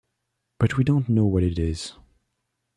[0.57, 1.93] But we don't know what it is.